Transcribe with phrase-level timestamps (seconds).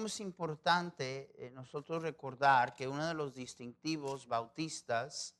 [0.00, 5.34] ¿Cómo, es importante eh, nosotros recordar que uno de los distintivos bautistas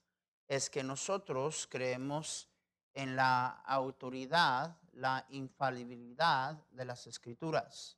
[0.48, 2.46] es que nosotros creemos
[2.92, 7.96] en la autoridad, la infalibilidad de las escrituras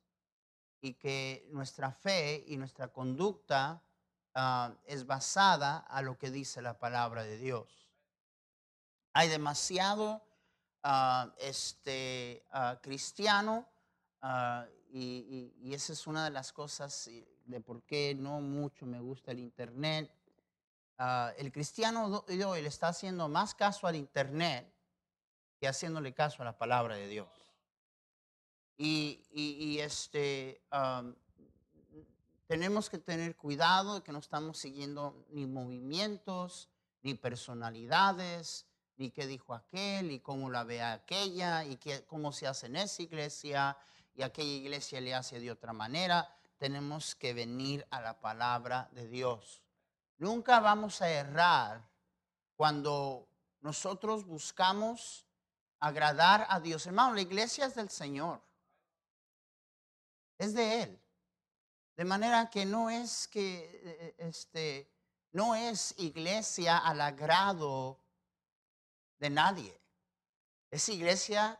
[0.79, 3.83] y que nuestra fe y nuestra conducta
[4.33, 7.91] ah, es basada a lo que dice la palabra de Dios.
[9.11, 10.25] Hay demasiado
[10.81, 13.67] ah, este, ah, cristiano
[14.95, 17.09] y, esa es una de las cosas
[17.45, 20.11] de por qué no mucho me gusta el Internet.
[20.99, 24.71] Ah, el cristiano hoy le está haciendo más caso al Internet
[25.59, 27.27] que haciéndole caso a la palabra de Dios.
[28.77, 30.61] Y, este,
[32.45, 36.69] tenemos que tener cuidado de que no estamos siguiendo ni movimientos,
[37.01, 42.45] ni personalidades, ni qué dijo aquel, y cómo la ve aquella, y qué, cómo se
[42.45, 43.77] hace en esa iglesia,
[44.15, 46.35] y aquella iglesia le hace de otra manera.
[46.57, 49.61] Tenemos que venir a la palabra de Dios.
[50.17, 51.87] Nunca vamos a errar
[52.55, 53.27] cuando
[53.61, 55.25] nosotros buscamos
[55.79, 56.85] agradar a Dios.
[56.85, 58.41] Hermano, la iglesia es del Señor.
[60.37, 60.99] Es de Él.
[61.95, 64.89] De manera que no es que eh, este,
[65.31, 67.99] no es iglesia al agrado
[69.19, 69.79] de nadie.
[70.71, 71.59] Es iglesia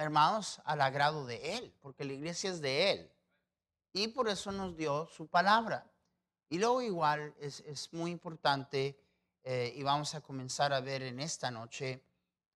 [0.00, 3.12] hermanos, al agrado de Él, porque la iglesia es de Él.
[3.92, 5.90] Y por eso nos dio su palabra.
[6.48, 8.98] Y luego igual es, muy importante,
[9.44, 12.02] eh, y vamos a comenzar a ver en esta noche,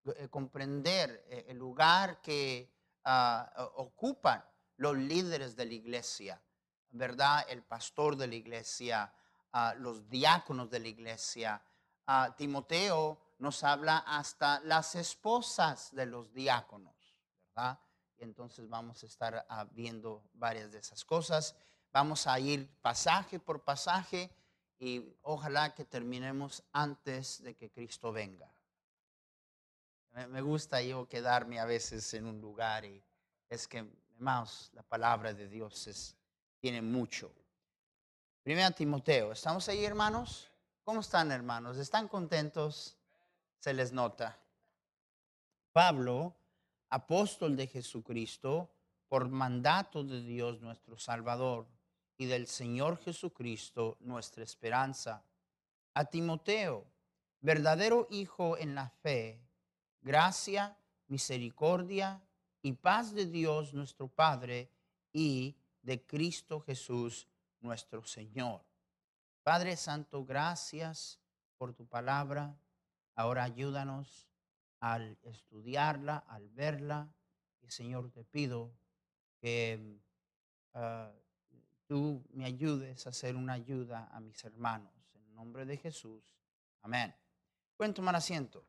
[0.06, 2.72] eh, comprender eh, el lugar que
[3.04, 4.44] ah, ocupan
[4.76, 6.42] los líderes de la iglesia,
[6.90, 7.44] ¿verdad?
[7.48, 9.12] El pastor de la iglesia,
[9.52, 11.62] ah, los diáconos de la iglesia.
[12.06, 16.93] Ah, Timoteo nos habla hasta las esposas de los diáconos.
[18.16, 21.54] Y entonces vamos a estar ah, viendo varias de esas cosas.
[21.92, 24.30] Vamos a ir pasaje por pasaje
[24.78, 28.50] y ojalá que terminemos antes de que Cristo venga.
[30.28, 33.02] Me gusta yo quedarme a veces en un lugar y
[33.48, 33.84] es que,
[34.14, 36.16] hermanos, la palabra de Dios es,
[36.60, 37.32] tiene mucho.
[38.42, 40.48] Primero Timoteo, ¿estamos ahí hermanos?
[40.84, 41.78] ¿Cómo están hermanos?
[41.78, 42.96] ¿Están contentos?
[43.58, 44.38] Se les nota.
[45.72, 46.36] Pablo
[46.94, 48.70] apóstol de Jesucristo,
[49.08, 51.66] por mandato de Dios nuestro Salvador
[52.16, 55.24] y del Señor Jesucristo nuestra esperanza.
[55.94, 56.86] A Timoteo,
[57.40, 59.42] verdadero hijo en la fe,
[60.02, 60.78] gracia,
[61.08, 62.22] misericordia
[62.62, 64.70] y paz de Dios nuestro Padre
[65.12, 67.26] y de Cristo Jesús
[67.60, 68.64] nuestro Señor.
[69.42, 71.18] Padre Santo, gracias
[71.58, 72.56] por tu palabra.
[73.16, 74.28] Ahora ayúdanos
[74.84, 77.10] al estudiarla, al verla.
[77.62, 78.76] Y Señor, te pido
[79.40, 79.98] que
[80.74, 81.10] ah,
[81.86, 84.92] tú me ayudes a hacer una ayuda a mis hermanos.
[85.14, 86.22] En nombre de Jesús.
[86.82, 87.14] Amén.
[87.78, 88.66] Pueden tomar asiento.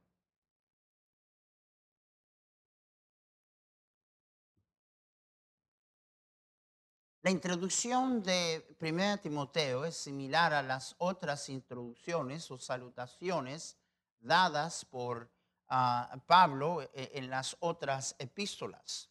[7.24, 13.78] La introducción de 1 Timoteo es similar a las otras introducciones o salutaciones
[14.22, 15.34] dadas por
[15.68, 19.09] Pablo e, en las otras epístolas.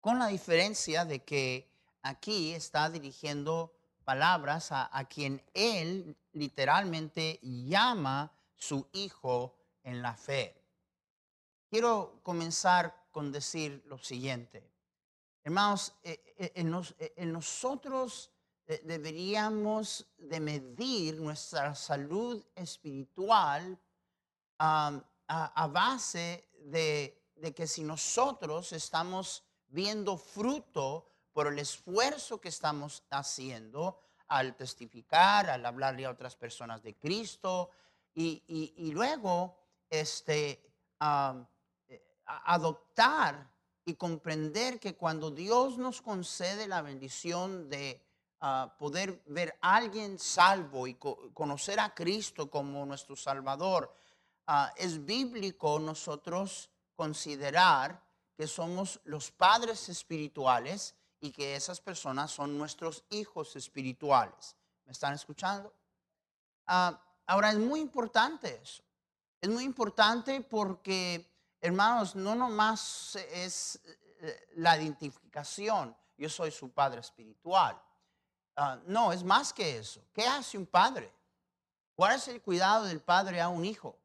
[0.00, 1.70] Con la diferencia de que
[2.02, 3.74] aquí está dirigiendo
[4.04, 10.60] palabras a, quien él literalmente llama su hijo en la fe.
[11.70, 14.70] Quiero comenzar con decir lo siguiente.
[15.42, 18.30] Hermanos, e, e, en, nosotros
[18.66, 23.78] deberíamos de medir nuestra salud espiritual
[24.58, 27.20] a, base de,
[27.54, 33.98] que si nosotros estamos viendo fruto por el esfuerzo que estamos haciendo
[34.28, 37.70] al testificar, al hablarle a otras personas de Cristo
[38.14, 39.58] y, luego
[39.90, 40.64] este,
[41.00, 43.50] eh, adoptar
[43.84, 48.00] y comprender que cuando Dios nos concede la bendición de
[48.40, 53.94] ah, poder ver a alguien salvo y co- conocer a Cristo como nuestro Salvador,
[54.46, 58.02] ah, es bíblico nosotros considerar
[58.36, 64.56] que somos los padres espirituales y que esas personas son nuestros hijos espirituales.
[64.84, 65.72] ¿Me están escuchando?
[66.66, 68.82] Ah, ahora es muy importante eso.
[69.40, 71.30] Es muy importante porque,
[71.60, 73.80] hermanos, no nomás es
[74.20, 77.80] eh, la identificación, yo soy su padre espiritual.
[78.56, 80.00] Ah, no, es más que eso.
[80.12, 81.12] ¿Qué hace un padre?
[81.94, 83.98] ¿Cuál es el cuidado del padre a un hijo?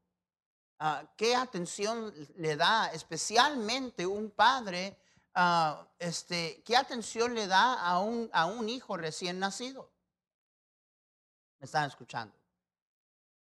[0.82, 4.98] Ah, ¿Qué atención le da especialmente un padre?
[5.36, 9.92] ah, este, ¿Qué atención le da a un, a un hijo recién nacido?
[11.60, 12.34] ¿Me están escuchando?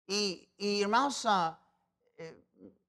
[0.06, 1.59] Y, y, hermanos, ah,
[2.17, 2.43] eh,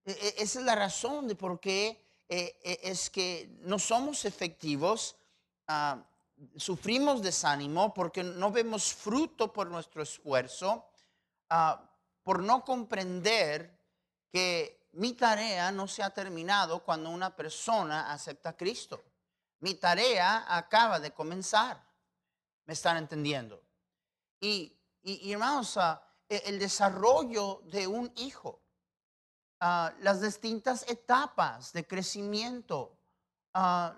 [0.05, 4.23] e- e- esa es la razón de por qué eh, eh, es que no somos
[4.23, 5.17] efectivos,
[5.67, 6.01] ah,
[6.55, 10.85] sufrimos desánimo porque no vemos fruto por nuestro esfuerzo,
[11.49, 11.89] ah,
[12.23, 13.76] por no comprender
[14.37, 19.03] que mi tarea no se ha terminado cuando una persona acepta a Cristo.
[19.61, 21.83] Mi tarea acaba de comenzar.
[22.65, 23.59] ¿Me están entendiendo?
[24.39, 25.99] Y, y- hermanos, ah,
[26.29, 28.61] e- el desarrollo de un hijo,
[29.59, 32.95] ah, las distintas etapas de crecimiento,
[33.55, 33.95] ah,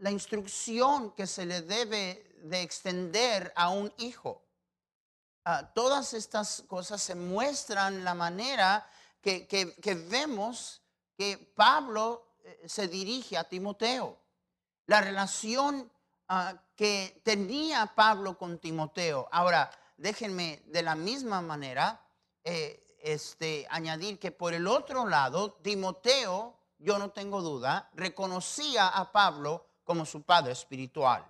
[0.00, 4.44] la instrucción que se le debe de extender a un hijo.
[5.74, 8.86] Todas estas cosas se muestran la manera
[9.20, 10.82] que, que- vemos
[11.16, 14.18] que Pablo eh, se dirige a Timoteo.
[14.86, 15.90] La relación
[16.28, 19.28] ah, que tenía Pablo con Timoteo.
[19.32, 22.00] Ahora, déjenme de la misma manera
[22.44, 29.10] eh, este, añadir que por el otro lado, Timoteo, yo no tengo duda, reconocía a
[29.12, 31.26] Pablo como su padre espiritual.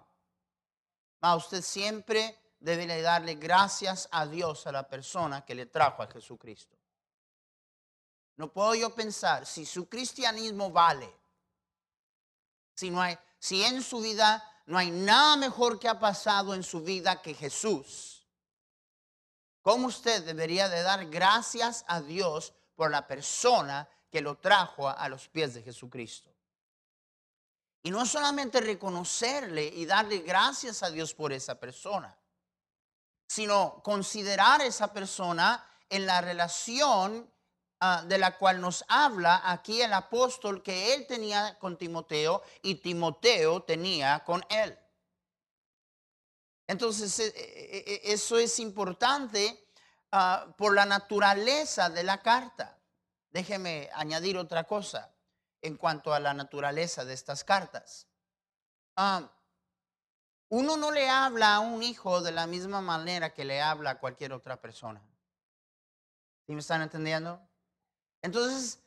[1.20, 6.02] A usted siempre debe de darle gracias a Dios a la persona que le trajo
[6.02, 6.77] a Jesucristo.
[8.38, 11.12] No puedo yo pensar si su cristianismo vale,
[12.74, 16.62] si no hay, si en su vida no hay nada mejor que ha pasado en
[16.62, 18.24] su vida que Jesús.
[19.60, 24.92] ¿Cómo usted debería de dar gracias a Dios por la persona que lo trajo a,
[24.92, 26.30] a los pies de Jesucristo?
[27.82, 32.16] Y no solamente reconocerle y darle gracias a Dios por esa persona,
[33.26, 37.28] sino considerar esa persona en la relación
[37.80, 42.76] ah, de la cual nos habla aquí el apóstol que él tenía con Timoteo y
[42.76, 44.78] Timoteo tenía con él.
[46.68, 49.66] Entonces, eh, eh, eh, eso es importante
[50.12, 52.78] ah, por la naturaleza de la carta.
[53.30, 55.10] Déjeme añadir otra cosa
[55.62, 58.06] en cuanto a la naturaleza de estas cartas.
[58.96, 59.30] Ah,
[60.50, 63.98] uno no le habla a un hijo de la misma manera que le habla a
[63.98, 65.02] cualquier otra persona.
[66.46, 67.47] ¿Sí me están entendiendo?
[68.22, 68.80] Entonces,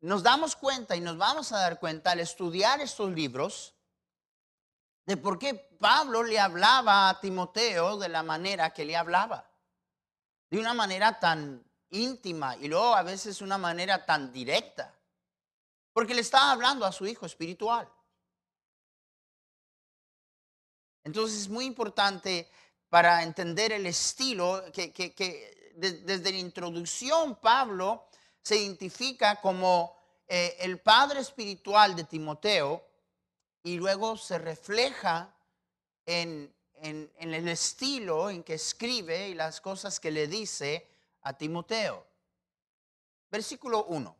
[0.00, 3.74] nos damos cuenta y nos vamos a dar cuenta al estudiar estos libros
[5.06, 9.48] de por qué Pablo le hablaba a Timoteo de la manera que le hablaba.
[10.50, 14.94] De una manera tan íntima y luego a veces una manera tan directa.
[15.92, 17.88] Porque le estaba hablando a su hijo espiritual.
[21.04, 22.50] Entonces es muy importante
[22.88, 28.06] para entender el estilo que, que- que de- desde la introducción Pablo
[28.42, 29.96] se identifica como
[30.26, 32.84] eh, el padre espiritual de Timoteo
[33.62, 35.34] y luego se refleja
[36.06, 40.88] en, en- el estilo en que escribe y las cosas que le dice
[41.22, 42.04] a Timoteo.
[43.30, 44.16] Versículo 1.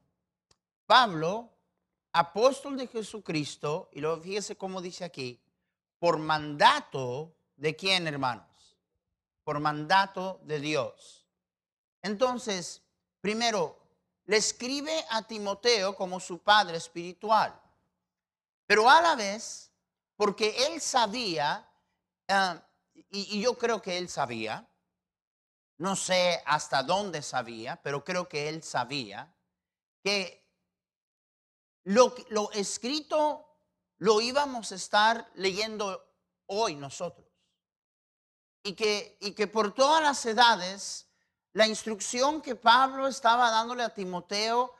[0.86, 1.50] Pablo,
[2.12, 5.40] apóstol de Jesucristo, y luego fíjese cómo dice aquí,
[5.98, 8.76] por mandato de quién, hermanos?
[9.44, 11.26] Por mandato de Dios.
[12.02, 12.82] Entonces,
[13.20, 13.78] primero,
[14.26, 17.58] le escribe a Timoteo como su padre espiritual,
[18.66, 19.72] pero a la vez,
[20.16, 21.68] porque él sabía,
[22.28, 22.62] ah,
[23.10, 24.68] y, yo creo que él sabía,
[25.78, 29.34] no sé hasta dónde sabía, pero creo que él sabía,
[30.02, 30.46] que
[31.84, 33.48] lo, lo escrito
[34.02, 36.04] lo íbamos a estar leyendo
[36.46, 37.24] hoy nosotros.
[38.64, 41.06] Y que, y que por todas las edades,
[41.52, 44.74] la instrucción que Pablo estaba dándole a Timoteo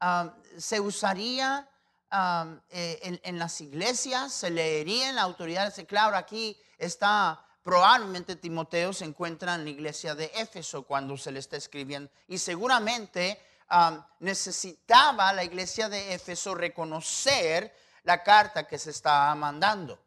[0.00, 1.68] ah, se usaría
[2.10, 5.74] ah, eh, en, las iglesias, se leería en la autoridad.
[5.86, 11.38] Claro, aquí está probablemente Timoteo se encuentra en la iglesia de Éfeso cuando se le
[11.38, 12.10] está escribiendo.
[12.26, 19.98] Y seguramente ah, necesitaba la iglesia de Éfeso reconocer la carta que se estaba mandando.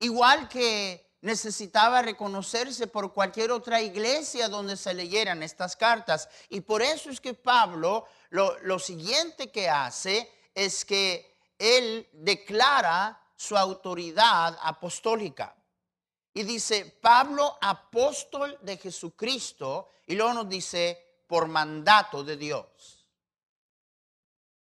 [0.00, 6.28] Igual que necesitaba reconocerse por cualquier otra iglesia donde se leyeran estas cartas.
[6.50, 13.18] Y por eso es que Pablo lo, lo siguiente que hace es que él declara
[13.34, 15.56] su autoridad apostólica.
[16.34, 23.08] Y dice, Pablo, apóstol de Jesucristo, y luego nos dice, por mandato de Dios.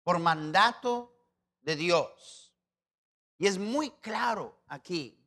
[0.02, 1.14] Por mandato
[1.60, 2.52] de Dios.
[3.38, 5.17] Y es muy claro aquí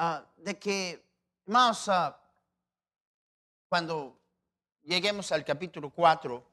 [0.00, 1.04] ah, de que,
[1.46, 1.90] más
[3.68, 4.18] cuando
[4.82, 6.44] lleguemos al capítulo 4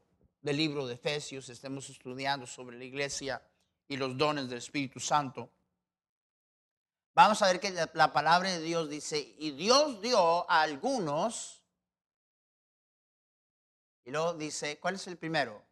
[0.41, 3.41] del libro de Efesios, estemos estudiando sobre la iglesia
[3.87, 5.49] y los dones del Espíritu Santo,
[7.15, 11.63] vamos a ver que la, palabra de Dios dice, y Dios dio a algunos,
[14.03, 15.66] y luego dice, ¿cuál es el primero?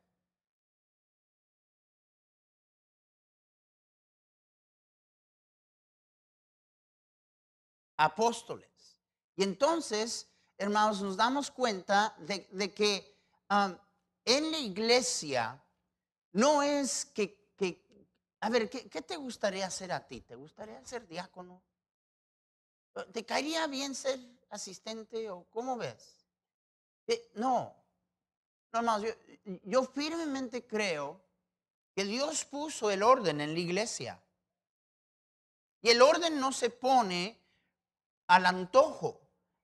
[7.97, 8.97] Apóstoles.
[9.35, 13.17] Y entonces, hermanos, nos damos cuenta de, que
[14.25, 15.61] en la iglesia
[16.31, 17.45] no es que
[18.45, 20.21] a ver, ¿qué, te gustaría hacer a ti?
[20.21, 21.63] ¿Te gustaría ser diácono?
[23.11, 24.19] ¿Te caería bien ser
[24.51, 26.27] asistente o cómo ves?
[27.07, 27.75] Eh, no,
[28.71, 29.09] no más, yo,
[29.63, 31.19] yo firmemente creo
[31.95, 34.21] que Dios puso el orden en la iglesia.
[35.81, 37.39] Y el orden no se pone
[38.27, 39.21] al antojo.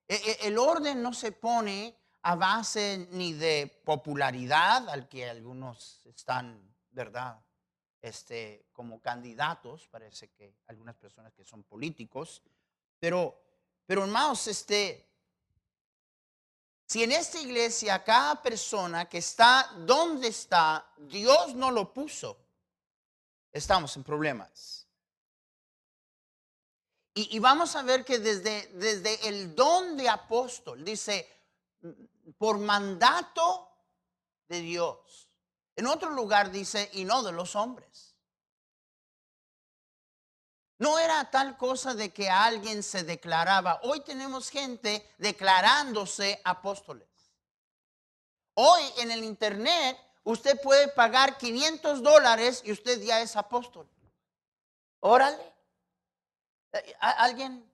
[0.08, 6.06] E, e, el orden no se pone a base ni de popularidad, al que algunos
[6.06, 7.41] están, ¿verdad?
[8.01, 12.41] este, como candidatos, parece que algunas personas que son políticos,
[13.00, 13.39] pero,
[13.86, 15.08] pero hermanos, este,
[16.88, 22.38] si en esta iglesia cada persona que está donde está, Dios no lo puso,
[23.51, 24.81] estamos en problemas.
[27.13, 31.27] Y, vamos a ver que desde, desde el don de apóstol, dice,
[32.38, 33.70] por mandato
[34.48, 35.30] de Dios.
[35.75, 38.15] En otro lugar dice, y no de los hombres.
[40.80, 43.82] No era tal cosa de que alguien se declaraba.
[43.84, 47.08] Hoy tenemos gente declarándose apóstoles.
[48.53, 53.88] Hoy en el Internet usted puede pagar 500 dólares y usted ya es apóstol.
[55.01, 55.51] Órale.
[56.74, 57.72] Eh, ¿Alguien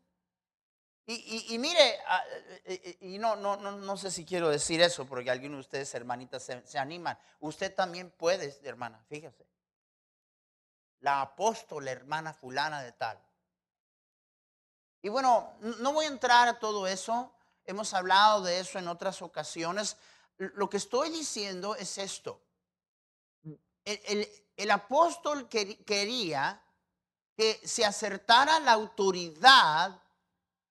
[1.09, 1.95] y, mire,
[2.65, 5.61] eh, eh, y no, no, no, no sé si quiero decir eso porque algunos de
[5.61, 7.17] ustedes, hermanitas, se, animan.
[7.39, 9.47] Usted también puede, hermana, fíjese.
[10.99, 13.23] La apóstol, hermana fulana de tal.
[15.01, 17.33] Y bueno, no voy a entrar a todo eso.
[17.63, 19.95] Hemos hablado de eso en otras ocasiones.
[20.35, 22.41] Lo que estoy diciendo es esto.
[23.85, 24.27] El,
[24.57, 26.61] el apóstol quería
[27.37, 30.01] que se acertara la autoridad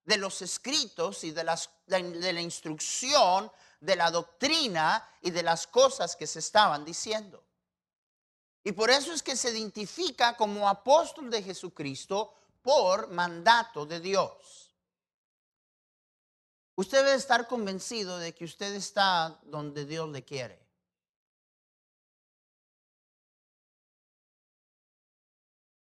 [0.04, 1.44] de los escritos y de,
[1.87, 7.42] de la instrucción, de la doctrina y de las cosas que se estaban diciendo.
[8.64, 14.73] Y por eso es que se identifica como apóstol de Jesucristo por mandato de Dios.
[16.75, 20.65] Usted debe estar convencido de que usted está donde Dios le quiere.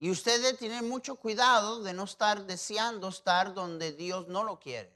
[0.03, 4.59] Y usted debe tener mucho cuidado de no estar deseando estar donde Dios no lo
[4.59, 4.93] quiere.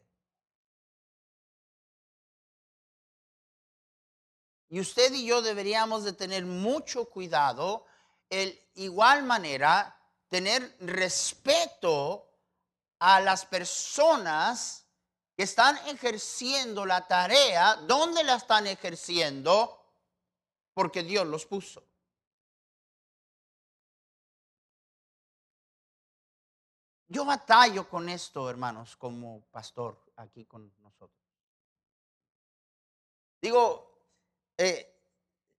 [4.69, 7.87] Y usted y yo deberíamos de tener mucho cuidado,
[8.31, 9.97] el igual manera,
[10.27, 12.29] tener respeto
[12.99, 14.89] a las personas
[15.37, 19.85] que están ejerciendo la tarea, ¿dónde la están ejerciendo?
[20.75, 21.86] Porque Dios los puso.
[27.09, 31.21] Yo batallo con esto, hermanos, como pastor aquí con nosotros.
[33.41, 33.97] Digo,
[34.59, 34.93] eh,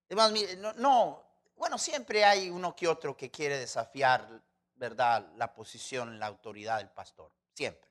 [0.09, 1.23] no, no,
[1.55, 4.43] bueno, siempre hay uno que otro que quiere desafiar,
[4.75, 7.89] ¿verdad?, la posición, la autoridad del pastor, siempre.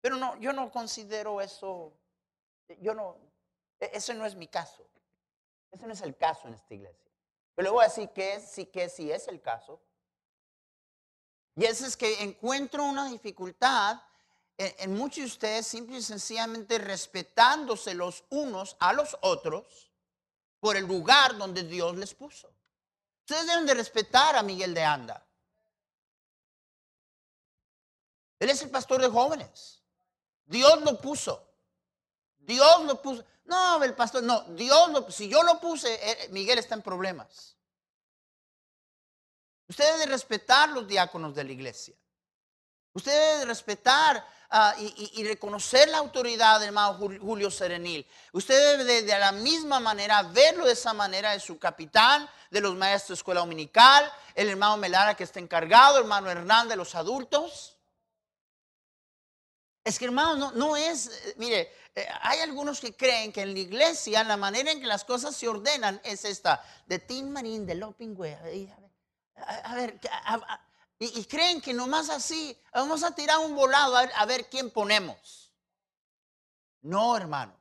[0.00, 1.96] Pero no, yo no considero eso,
[2.80, 3.16] yo no,
[3.80, 4.86] e, ese no es mi caso.
[5.70, 7.10] Ese no es el caso en esta iglesia.
[7.54, 9.80] Pero le voy a decir que sí, que sí es el caso.
[11.56, 13.98] Y es que encuentro una dificultad
[14.58, 19.90] en, muchos de ustedes simple y sencillamente respetándose los unos a los otros
[20.60, 22.50] por el lugar donde Dios les puso.
[23.20, 25.26] Ustedes deben de respetar a Miguel de Anda.
[28.38, 29.80] Él es el pastor de jóvenes.
[30.44, 31.42] Dios lo puso.
[32.38, 33.24] Dios lo puso.
[33.46, 37.55] No, el pastor, no, Dios lo, si yo lo puse, eh, Miguel está en problemas.
[39.68, 41.94] Usted debe respetar los diáconos de la iglesia.
[42.96, 48.06] Usted debe respetar ah, y, reconocer la autoridad del hermano Julio Serenil.
[48.32, 52.74] Usted debe de, la misma manera verlo de esa manera de su capitán, de los
[52.74, 56.94] maestros de escuela dominical, el hermano Melara que está encargado, el hermano Hernán de los
[56.94, 57.76] adultos.
[59.84, 63.52] Es que hermano, no, no es, eh, mire, eh, hay algunos que creen que en
[63.52, 67.66] la iglesia la manera en que las cosas se ordenan es esta, de Tim Marín,
[67.66, 68.38] de Lopingüe.
[69.36, 70.00] A ver,
[70.98, 75.52] y, creen que nomás así, vamos a tirar un volado a ver, quién ponemos.
[76.80, 77.56] No, hermanos,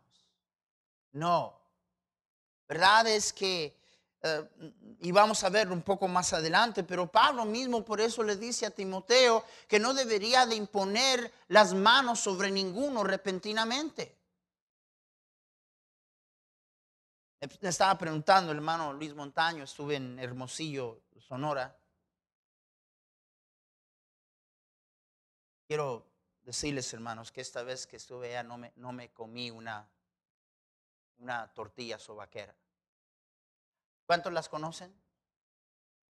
[1.12, 1.60] no.
[2.68, 3.78] Verdad es que,
[4.22, 4.50] eh,
[5.02, 8.66] y vamos a ver un poco más adelante, pero Pablo mismo por eso le dice
[8.66, 14.18] a Timoteo que no debería de imponer las manos sobre ninguno repentinamente.
[17.62, 21.76] Me estaba preguntando hermano Luis Montaño, estuve en Hermosillo, Sonora,
[25.68, 26.06] Quiero
[26.44, 29.90] decirles, hermanos, que esta vez que estuve allá no me, no me comí una,
[31.18, 32.56] una tortilla sobaquera.
[34.06, 34.94] ¿Cuántos las conocen?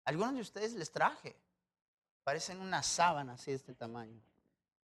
[0.03, 1.37] Algunos de ustedes les traje.
[2.23, 4.21] Parecen una sábana así de este tamaño.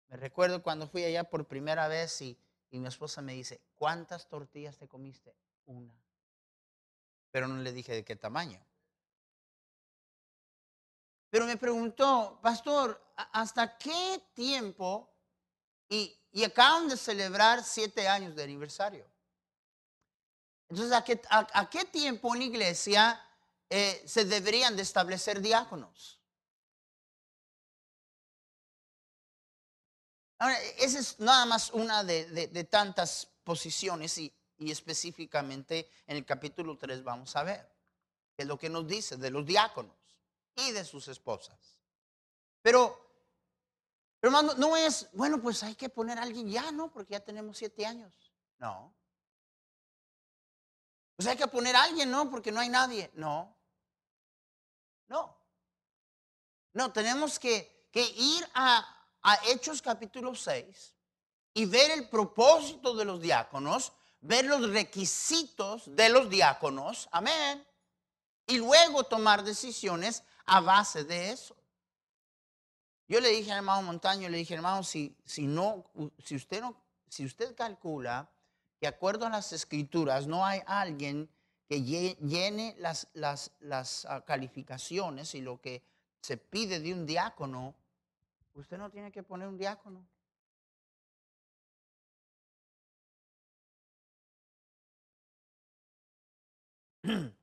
[0.10, 2.38] Me recuerdo cuando fui allá por primera vez y,
[2.70, 5.34] y mi esposa me dice, ¿cuántas tortillas te comiste?
[5.66, 5.94] Una.
[7.32, 8.60] Pero no le dije de qué tamaño.
[11.30, 15.14] Pero me preguntó, pastor, ¿hasta qué tiempo?
[15.90, 16.14] Y,
[16.46, 19.06] acaban de celebrar siete años de aniversario.
[20.70, 20.94] Entonces,
[21.30, 23.22] ¿a qué, tiempo en la iglesia
[23.70, 26.22] eh, se deberían de establecer diáconos?
[30.40, 36.78] Ahora, esa es nada más una de, tantas posiciones y, y, específicamente en el capítulo
[36.78, 37.68] 3 vamos a ver,
[38.36, 39.97] que es lo que nos dice de los diáconos
[40.58, 41.78] y de sus esposas.
[42.62, 43.00] Pero,
[44.22, 46.92] hermano, no es, bueno, pues hay que poner a alguien ya, ¿no?
[46.92, 48.34] Porque ya tenemos siete años.
[48.58, 48.94] No.
[51.16, 52.30] Pues hay que poner a alguien, ¿no?
[52.30, 53.10] Porque no hay nadie.
[53.14, 53.56] No.
[55.08, 55.38] No.
[56.74, 60.96] No, tenemos que, que ir a, a Hechos capítulo 6
[61.54, 67.66] y ver el propósito de los diáconos, ver los requisitos de los diáconos, amén,
[68.46, 71.56] y luego tomar decisiones a base de eso.
[73.08, 75.86] Yo le dije al hermano Montaño, le dije, hermano, si, si, no,
[76.24, 76.76] si, usted no,
[77.08, 78.30] si usted calcula
[78.80, 81.30] que acuerdo a las escrituras no hay alguien
[81.68, 85.84] que llene las, las, las ah, calificaciones y lo que
[86.22, 87.76] se pide de un diácono,
[88.54, 90.06] usted no tiene que poner un diácono.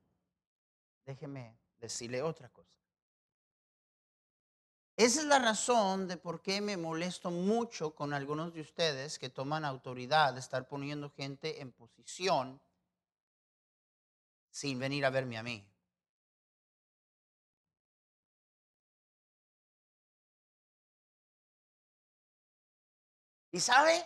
[1.06, 2.63] Déjeme decirle otra cosa.
[4.96, 9.28] Esa es la razón de por qué me molesto mucho con algunos de ustedes que
[9.28, 12.60] toman autoridad de estar poniendo gente en posición
[14.50, 15.66] sin venir a verme a mí.
[23.50, 24.04] ¿Y sabe?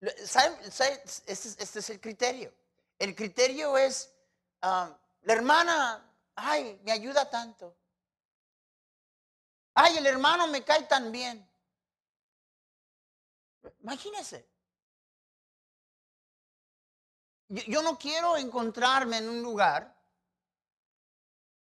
[0.00, 2.52] Este, este, es el criterio.
[2.98, 4.12] El criterio es,
[4.62, 7.76] ah, la hermana, ay, me ayuda tanto.
[9.78, 11.46] Ay, el hermano me cae tan bien.
[13.82, 14.48] Imagínese.
[17.48, 19.94] Yo, no quiero encontrarme en un lugar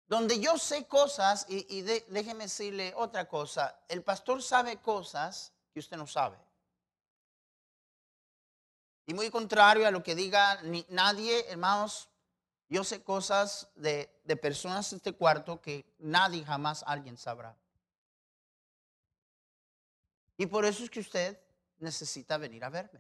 [0.08, 3.80] donde yo sé cosas y, déjeme decirle otra cosa.
[3.88, 6.38] El pastor sabe cosas que usted no sabe.
[9.06, 12.10] Y muy contrario a lo que diga nadie, hermanos,
[12.68, 17.58] yo sé cosas de, de personas en este cuarto que nadie jamás alguien sabrá.
[20.44, 21.40] Y por eso es que usted
[21.80, 23.00] necesita venir a verme.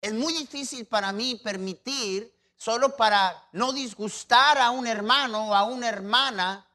[0.00, 5.62] Es muy difícil para mí permitir, solo para no disgustar a un hermano o a
[5.62, 6.68] una hermana,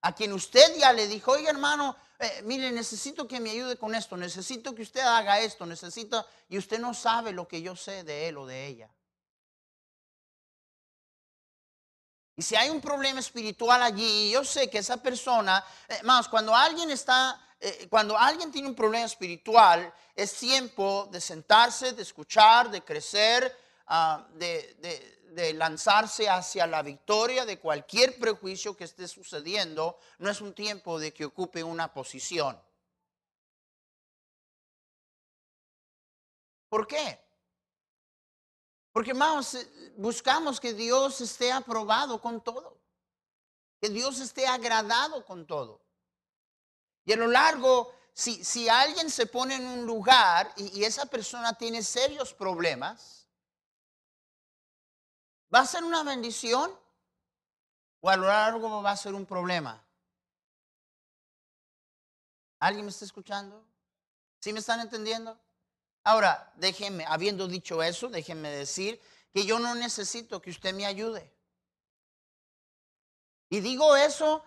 [0.00, 3.94] a quien usted ya le dijo, oye hermano, eh, mire, necesito que me ayude con
[3.94, 8.04] esto, necesito que usted haga esto, necesito, y usted no sabe lo que yo sé
[8.04, 8.90] de él o de ella.
[12.36, 16.54] Y si hay un problema espiritual allí, yo sé que esa persona, eh, más cuando
[16.54, 22.70] alguien está, eh, cuando alguien tiene un problema espiritual, es tiempo de sentarse, de escuchar,
[22.70, 24.76] de crecer, ah, de,
[25.30, 29.98] de lanzarse hacia la victoria de cualquier prejuicio que esté sucediendo.
[30.18, 32.60] No es un tiempo de que ocupe una posición.
[36.68, 37.23] ¿Por qué?
[38.94, 42.80] Porque hermanos, eh, buscamos que Dios esté aprobado con todo.
[43.80, 45.84] Que Dios esté agradado con todo.
[47.04, 51.54] Y a lo largo, si, si alguien se pone en un lugar y, esa persona
[51.54, 53.26] tiene serios problemas,
[55.52, 56.70] ¿va a ser una bendición
[58.00, 59.84] o a lo largo va a ser un problema?
[62.60, 63.66] ¿Alguien me está escuchando?
[64.38, 65.36] ¿Sí me están entendiendo?
[66.04, 69.00] Ahora, déjenme, habiendo dicho eso, déjenme decir
[69.32, 71.32] que yo no necesito que usted me ayude.
[73.48, 74.44] Y digo eso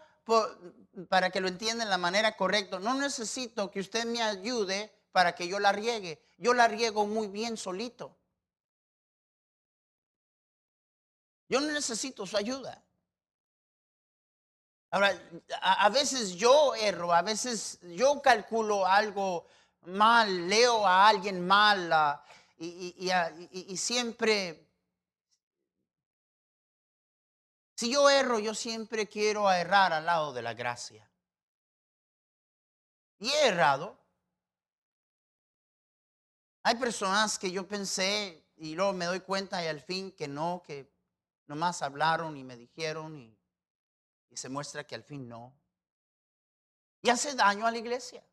[1.10, 2.80] para que lo entienda de la manera correcta.
[2.80, 6.22] No necesito que usted me ayude para que yo la riegue.
[6.38, 8.16] Yo la riego muy bien solito.
[11.50, 12.84] Yo no necesito su ayuda.
[14.92, 15.20] Ahora,
[15.62, 19.46] a, veces yo erro, a veces yo calculo algo
[19.88, 22.24] mal, leo a alguien mal ah,
[22.60, 24.68] y, siempre,
[27.76, 31.10] si yo erro, yo siempre quiero errar al lado de la gracia.
[33.20, 33.98] Y he errado.
[36.64, 40.64] Hay personas que yo pensé y luego me doy cuenta y al fin que no,
[40.66, 40.92] que
[41.46, 43.38] nomás hablaron y me dijeron y,
[44.30, 45.56] y se muestra que al fin no.
[47.02, 48.27] Y hace daño a la iglesia.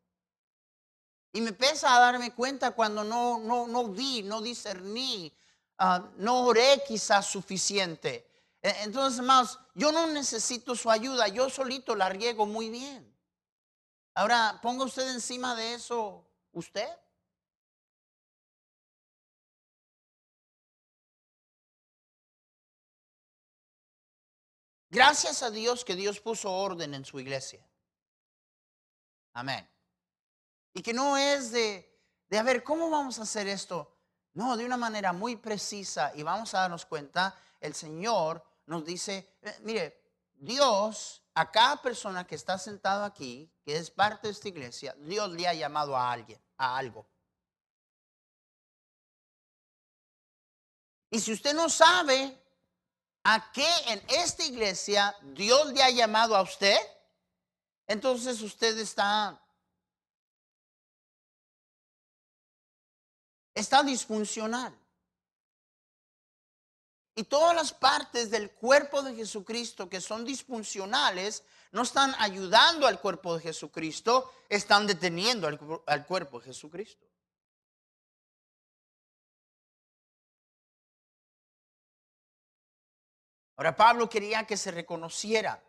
[1.34, 5.36] Y me pesa darme cuenta cuando no, no, no vi, no discerní,
[5.78, 8.24] ah, no oré quizás suficiente.
[8.62, 13.12] E, entonces, más, yo no necesito su ayuda, yo solito la riego muy bien.
[14.14, 16.88] Ahora, ponga usted encima de eso usted.
[24.88, 27.66] Gracias a Dios que Dios puso orden en su iglesia.
[29.32, 29.73] Amén.
[30.74, 31.88] Y que no es de,
[32.28, 33.96] de, a ver, ¿cómo vamos a hacer esto?
[34.34, 39.36] No, de una manera muy precisa y vamos a darnos cuenta, el Señor nos dice,
[39.40, 40.02] eh, mire,
[40.34, 45.30] Dios, a cada persona que está sentado aquí, que es parte de esta iglesia, Dios
[45.30, 47.06] le ha llamado a alguien, a algo.
[51.10, 52.36] Y si usted no sabe
[53.22, 56.76] a qué en esta iglesia Dios le ha llamado a usted,
[57.86, 59.40] entonces usted está
[63.54, 64.76] está disfuncional.
[67.16, 73.00] Y todas las partes del cuerpo de Jesucristo que son disfuncionales no están ayudando al
[73.00, 75.46] cuerpo de Jesucristo, están deteniendo
[75.86, 77.06] al, cuerpo de Jesucristo.
[83.56, 85.62] Ahora Pablo quería que se reconociera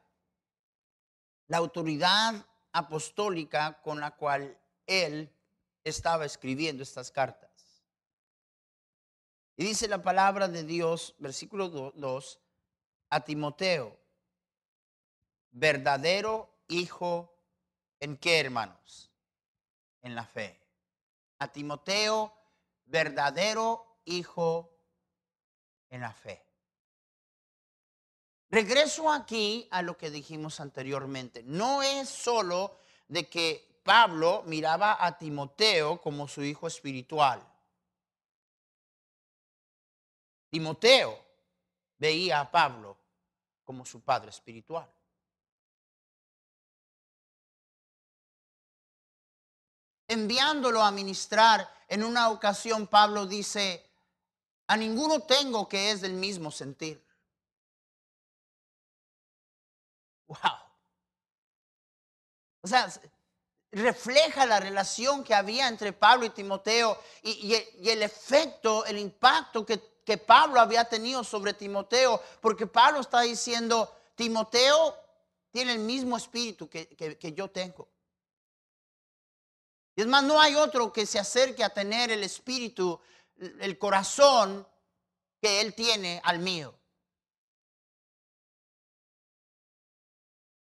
[1.47, 2.33] la autoridad
[2.71, 5.31] apostólica con la cual él
[5.83, 7.54] estaba escribiendo estas cartas.
[9.57, 12.39] Y dice la palabra de Dios, versículo 2,
[13.09, 13.97] a Timoteo,
[15.51, 17.33] verdadero hijo
[17.99, 19.11] en qué, hermanos?
[20.01, 20.61] En la fe.
[21.39, 22.33] A Timoteo,
[22.85, 24.77] verdadero hijo
[25.89, 26.45] en la fe.
[28.49, 31.43] Regreso aquí a lo que dijimos anteriormente.
[31.43, 37.41] No es solo de que Pablo miraba a Timoteo como su hijo espiritual.
[40.55, 41.19] Timoteo
[41.97, 42.97] veía a Pablo
[43.65, 44.89] como su padre espiritual.
[50.07, 53.85] Enviándolo a ministrar, en una ocasión Pablo dice,
[54.67, 57.03] a ninguno tengo que es del mismo sentir.
[60.27, 60.39] Wow.
[62.61, 62.89] O sea,
[63.71, 69.63] refleja la relación que había entre Pablo y Timoteo y, y el efecto, el impacto
[69.63, 74.95] que que Pablo había tenido sobre Timoteo, porque Pablo está diciendo, Timoteo
[75.49, 77.89] tiene el mismo espíritu que, yo tengo.
[79.95, 82.99] Y es más, no hay otro que se acerque a tener el espíritu,
[83.37, 84.67] el corazón
[85.41, 86.77] que él tiene al mío.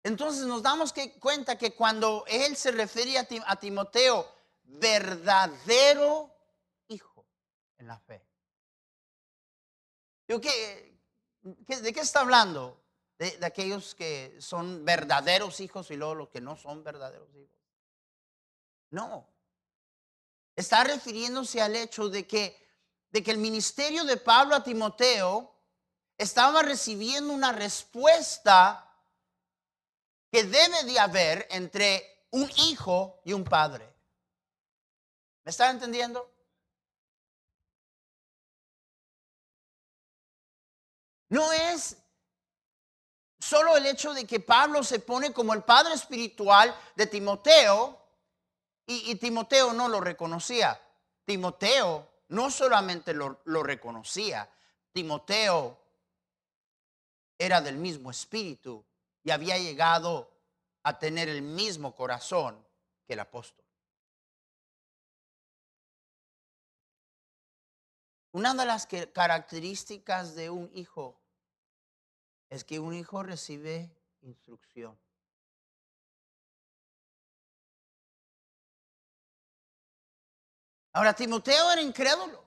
[0.04, 4.30] Entonces nos damos cuenta que cuando él se refería a Timoteo,
[4.64, 6.30] verdadero
[6.90, 7.26] hijo
[7.78, 8.33] en la fe.
[10.42, 11.00] ¿Qué,
[11.42, 12.82] de qué está hablando?
[13.18, 17.60] De, aquellos que son verdaderos hijos y luego los que no son verdaderos hijos.
[18.90, 19.28] No.
[20.56, 22.58] Está refiriéndose al hecho de que,
[23.12, 25.54] de que el ministerio de Pablo a Timoteo
[26.18, 28.90] estaba recibiendo una respuesta
[30.32, 33.92] que debe de haber entre un hijo y un padre.
[35.44, 36.33] ¿Me están entendiendo?
[41.34, 41.98] No es
[43.40, 48.00] solo el hecho de que Pablo se pone como el padre espiritual de Timoteo
[48.86, 50.80] y, Timoteo no lo reconocía.
[51.26, 54.48] Timoteo no solamente lo, reconocía,
[54.92, 55.80] Timoteo
[57.40, 58.86] era del mismo espíritu
[59.24, 60.30] y había llegado
[60.84, 62.64] a tener el mismo corazón
[63.08, 63.66] que el apóstol.
[68.34, 71.23] Una de las características de un hijo
[72.54, 73.90] es que un hijo recibe
[74.22, 74.96] instrucción.
[80.92, 82.43] Ahora, Timoteo era incrédulo.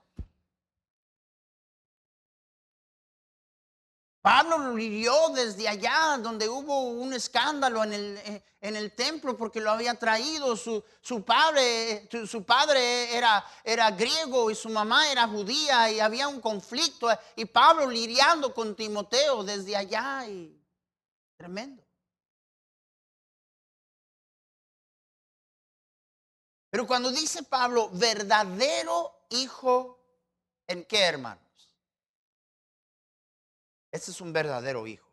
[4.27, 9.61] Pablo lo hirió desde allá, donde hubo un escándalo en el, en el templo porque
[9.61, 10.57] lo había traído.
[10.57, 16.27] Su, su padre, su padre era, era, griego y su mamá era judía y había
[16.27, 17.09] un conflicto.
[17.37, 20.27] Y Pablo lidiando con Timoteo desde allá.
[20.27, 20.61] Y,
[21.37, 21.85] tremendo.
[26.69, 30.01] Pero cuando dice Pablo, verdadero hijo,
[30.67, 31.46] ¿en qué hermano?
[33.97, 35.11] Ese es un verdadero hijo.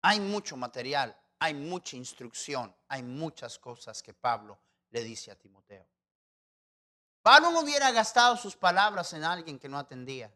[0.00, 4.58] Hay mucho material, hay mucha instrucción, hay muchas cosas que Pablo
[4.92, 5.86] le dice a Timoteo.
[7.20, 10.32] Pablo no hubiera gastado sus palabras en alguien que no atendía.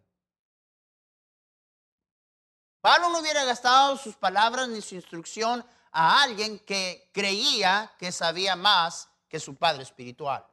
[2.82, 8.54] Pablo no hubiera gastado sus palabras ni su instrucción a alguien que creía que sabía
[8.54, 10.46] más que su padre espiritual.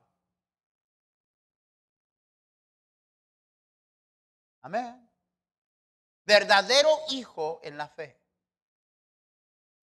[4.61, 5.09] Amén.
[6.25, 8.19] Verdadero hijo en la fe.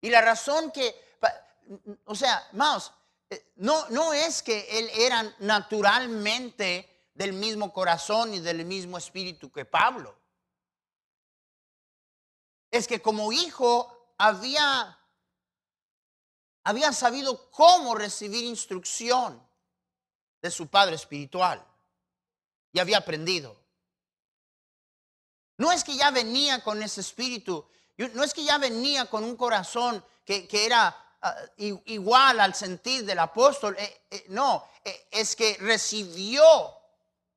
[0.01, 1.17] Y la razón que,
[2.05, 2.91] o sea, más,
[3.29, 9.51] eh, no, no es que él era naturalmente del mismo corazón y del mismo espíritu
[9.51, 10.15] que Pablo.
[12.69, 14.99] Es que como hijo había
[16.65, 19.41] había sabido cómo recibir instrucción
[20.41, 21.65] de su padre espiritual
[22.73, 23.55] y había aprendido.
[25.57, 27.65] No es que ya venía con ese espíritu,
[28.13, 33.19] no es que ya venía con un corazón que, era ah, igual al sentir del
[33.19, 36.43] apóstol, eh, eh, no, eh, es que recibió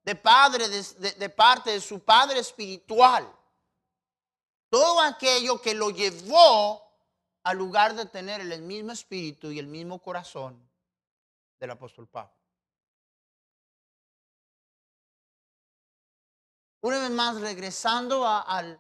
[0.03, 3.33] de, padre, de parte de su padre espiritual
[4.71, 6.88] todo aquello que lo llevó
[7.49, 10.71] al lugar de tener el mismo espíritu y el mismo corazón
[11.59, 12.37] del apóstol Pablo.
[16.83, 18.79] Una vez más, regresando a, la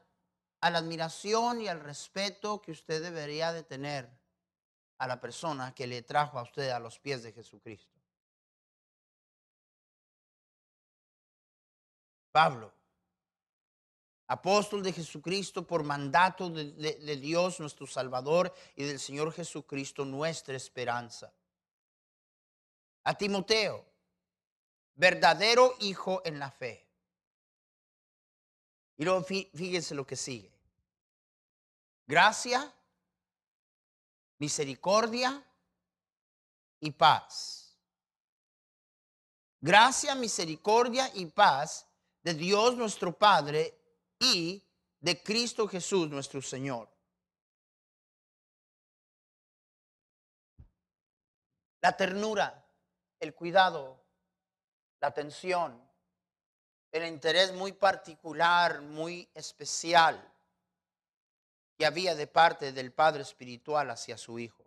[0.60, 4.06] admiración y al respeto que usted debería de tener
[4.98, 7.98] a la persona que le trajo a usted a los pies de Jesucristo.
[12.32, 12.77] Pablo
[14.28, 21.32] apóstol de Jesucristo por mandato de, Dios nuestro Salvador y del Señor Jesucristo nuestra esperanza.
[23.04, 23.86] A Timoteo,
[24.94, 26.86] verdadero hijo en la fe.
[28.98, 30.52] Y luego fíjense lo que sigue.
[32.06, 32.70] Gracia,
[34.38, 35.42] misericordia
[36.80, 37.78] y paz.
[39.60, 41.86] Gracia, misericordia y paz
[42.22, 43.77] de Dios nuestro Padre
[44.18, 44.64] y
[45.00, 46.88] de Cristo Jesús nuestro Señor.
[51.80, 52.66] La ternura,
[53.20, 54.02] el cuidado,
[55.00, 55.80] la atención,
[56.90, 60.32] el interés muy particular, muy especial
[61.76, 64.64] que había de parte del Padre Espiritual hacia su Hijo.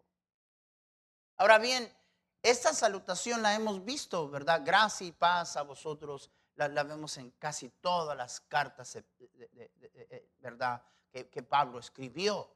[1.38, 1.92] Ahora bien,
[2.42, 4.62] esta salutación la hemos visto, ¿verdad?
[4.64, 8.98] Gracia y paz a vosotros la, vemos en casi todas las cartas,
[10.40, 10.84] ¿verdad?
[11.12, 12.50] Que, Pablo escribió.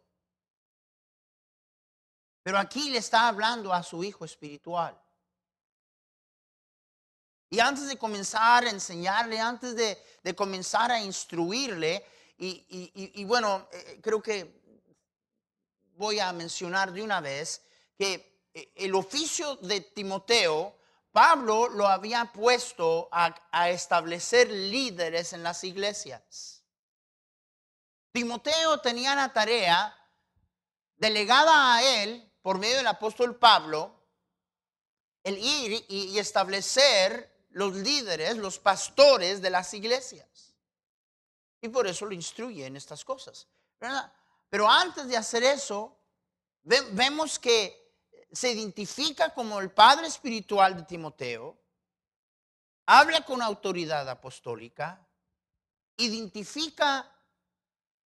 [2.44, 5.00] Pero aquí le está hablando a su hijo espiritual.
[7.50, 12.06] Y antes de comenzar a enseñarle, antes de, comenzar a instruirle,
[12.38, 14.62] y, bueno, eh, creo que
[15.96, 17.62] voy a mencionar de una vez
[17.98, 20.76] que eh, el oficio de Timoteo
[21.16, 26.62] Pablo lo había puesto a, establecer líderes en las iglesias.
[28.12, 29.96] Timoteo tenía la tarea
[30.98, 33.96] delegada a él por medio del apóstol Pablo
[35.24, 40.54] el ir y, establecer los líderes, los pastores de las iglesias.
[41.62, 43.48] Y por eso lo instruye en estas cosas.
[44.50, 45.98] Pero antes de hacer eso,
[46.62, 47.85] vemos que
[48.32, 51.58] se identifica como el padre espiritual de Timoteo,
[52.86, 55.06] habla con autoridad apostólica,
[55.98, 57.12] identifica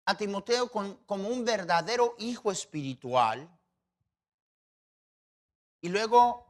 [0.04, 3.48] a Timoteo como un verdadero hijo espiritual
[5.80, 6.46] y luego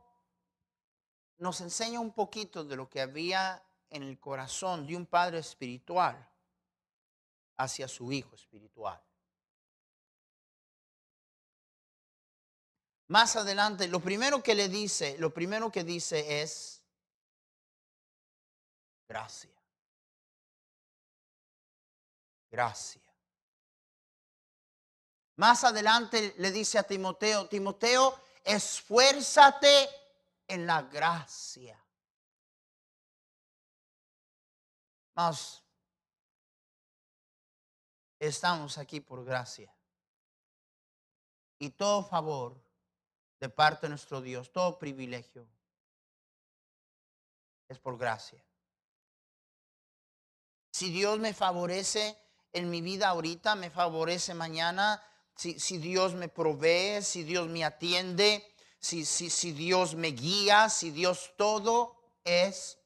[1.38, 6.28] nos enseña un poquito de lo que había en el corazón de un padre espiritual
[7.56, 9.00] hacia su hijo espiritual.
[13.08, 16.82] Más adelante, lo primero que le dice, lo primero que dice es
[19.08, 19.54] gracia.
[22.50, 23.02] Gracia.
[25.36, 29.88] Más adelante le dice a Timoteo, Timoteo, esfuérzate
[30.48, 31.80] en la gracia.
[35.14, 35.62] Más,
[38.18, 39.72] estamos aquí por gracia.
[41.58, 42.65] Y todo favor
[43.40, 45.46] de parte de nuestro Dios, todo privilegio
[47.68, 48.42] es por gracia.
[50.72, 52.16] Si Dios me favorece
[52.52, 55.02] en mi vida ahorita, me favorece mañana,
[55.34, 58.46] si, si Dios me provee, si Dios me atiende,
[58.78, 62.78] si, si, si Dios me guía, si Dios todo es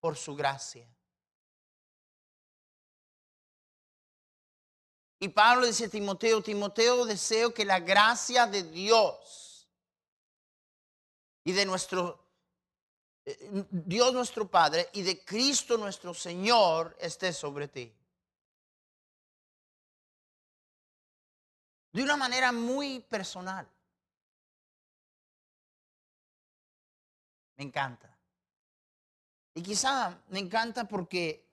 [0.00, 0.88] por su gracia.
[5.20, 9.47] Y Pablo dice a Timoteo, Timoteo, deseo que la gracia de Dios
[11.48, 12.28] y de nuestro
[13.24, 17.90] eh, Dios nuestro Padre y de Cristo nuestro Señor esté sobre ti.
[21.90, 23.66] De una manera muy personal.
[27.56, 28.14] Me encanta.
[29.54, 31.48] Y quizá me encanta porque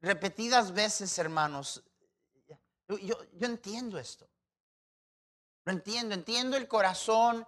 [0.00, 1.82] repetidas veces, hermanos,
[2.86, 4.28] yo, entiendo esto.
[5.64, 7.44] Lo entiendo, entiendo el corazón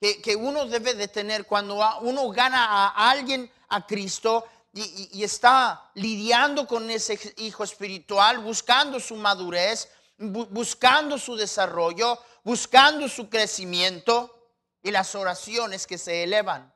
[0.00, 6.66] que, uno debe de tener cuando uno gana a alguien a Cristo y, está lidiando
[6.66, 15.14] con ese hijo espiritual, buscando su madurez, buscando su desarrollo, buscando su crecimiento y las
[15.14, 16.72] oraciones que se elevan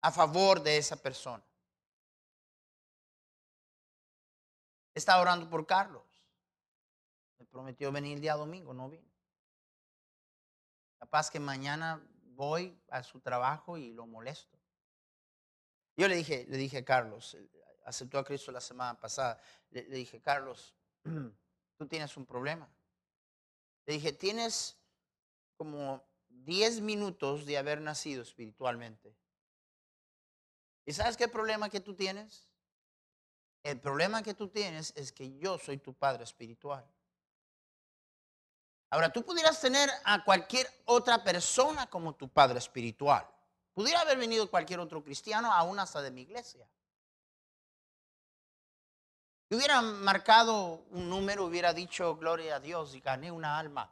[0.00, 1.44] a favor de esa persona.
[4.94, 6.02] Estaba orando por Carlos.
[7.38, 9.07] Me prometió venir el día domingo, no vino.
[10.98, 12.02] Capaz que mañana
[12.34, 14.58] voy a su trabajo y lo molesto.
[15.96, 17.36] Yo le dije, le dije a Carlos,
[17.84, 20.74] aceptó a Cristo la semana pasada, le, le dije, Carlos,
[21.76, 22.68] tú tienes un problema.
[23.86, 24.78] Le dije, tienes
[25.56, 29.16] como 10 minutos de haber nacido espiritualmente.
[30.84, 32.48] ¿Y sabes qué problema que tú tienes?
[33.62, 36.86] El problema que tú tienes es que yo soy tu padre espiritual.
[38.90, 43.26] Ahora, tú pudieras tener a cualquier otra persona como tu padre espiritual.
[43.74, 46.66] Pudiera haber venido cualquier otro cristiano, aún hasta de mi iglesia.
[49.48, 53.90] Si hubiera marcado un número, hubiera dicho gloria a Dios y gané una alma,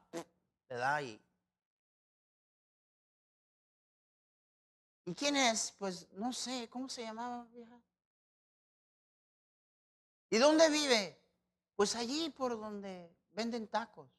[0.68, 1.00] ¿verdad?
[1.02, 1.20] Y,
[5.06, 5.72] ¿Y quién es?
[5.78, 7.80] Pues no sé, ¿cómo se llamaba, vieja?
[10.30, 11.18] ¿Y dónde vive?
[11.76, 14.15] Pues allí por donde venden tacos.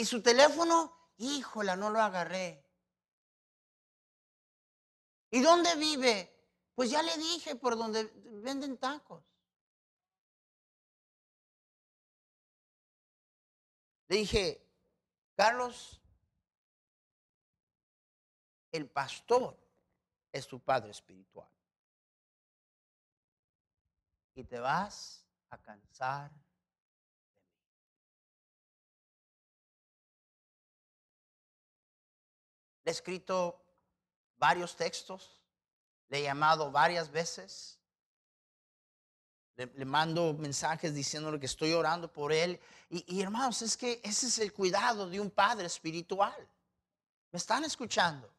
[0.00, 1.12] ¿Y su teléfono?
[1.18, 2.64] Híjola, no lo agarré.
[5.30, 6.34] ¿Y dónde vive?
[6.74, 8.04] Pues ya le dije por donde
[8.42, 9.22] venden tacos.
[14.08, 14.66] Le dije,
[15.34, 16.00] Carlos,
[18.72, 19.54] el pastor
[20.32, 21.50] es tu padre espiritual
[24.34, 26.30] y te vas a cansar
[32.90, 33.60] he escrito
[34.36, 35.40] varios textos,
[36.08, 37.78] le he llamado varias veces,
[39.56, 42.58] le, mando mensajes diciéndole que estoy orando por él.
[42.88, 46.48] Y, hermanos, es que ese es el cuidado de un padre espiritual.
[47.30, 48.32] ¿Me están escuchando?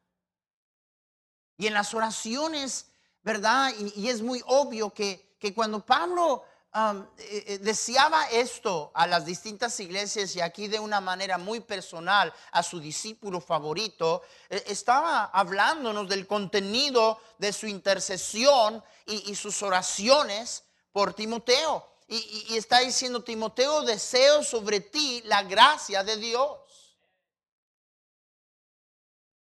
[1.56, 2.86] Y en las oraciones,
[3.22, 3.72] ¿verdad?
[3.78, 6.44] Y, y es muy obvio que que cuando Pablo
[6.74, 12.32] eh, eh, deseaba esto a las distintas iglesias y aquí de una manera muy personal
[12.50, 20.64] a su discípulo favorito, eh, estaba hablándonos del contenido de su intercesión y, sus oraciones
[20.92, 21.86] por Timoteo.
[22.08, 26.58] Y, y, está diciendo, Timoteo, deseo sobre ti la gracia de Dios.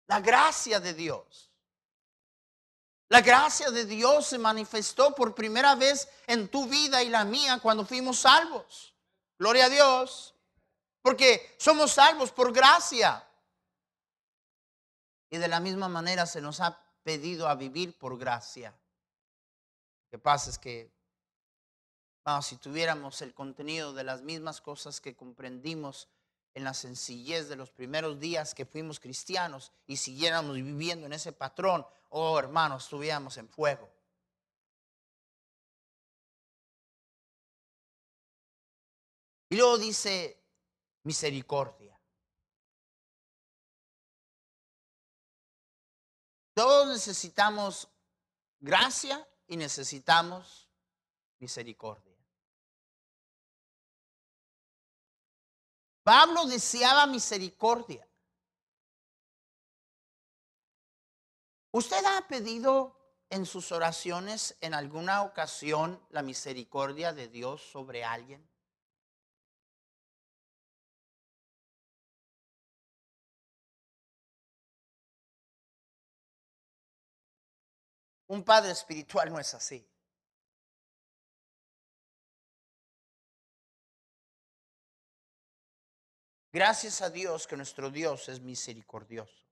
[0.07, 1.52] La gracia de Dios.
[3.09, 7.59] La gracia de Dios se manifestó por primera vez en tu vida y la mía
[7.61, 8.93] cuando fuimos salvos.
[9.37, 10.33] Gloria a Dios.
[11.03, 13.27] porque somos salvos por gracia.
[15.29, 18.69] Y de la misma manera se nos ha pedido a vivir por gracia.
[18.69, 20.89] Lo que pasa es que,
[22.23, 26.07] vamos, si tuviéramos el contenido de las mismas cosas que comprendimos
[26.53, 31.31] en la sencillez de los primeros días que fuimos cristianos y siguiéramos viviendo en ese
[31.31, 33.89] patrón, oh hermanos, estuviéramos en fuego.
[39.49, 40.43] Y luego dice
[41.03, 41.99] misericordia.
[46.53, 47.87] Todos necesitamos
[48.59, 50.69] gracia y necesitamos
[51.39, 52.12] misericordia.
[56.03, 58.07] Pablo deseaba misericordia.
[61.71, 62.99] ¿Usted ha pedido
[63.29, 68.47] en sus oraciones en alguna ocasión la misericordia de Dios sobre alguien?
[78.27, 79.92] Un padre espiritual no es así.
[86.53, 89.43] Gracias a Dios que nuestro Dios es misericordioso.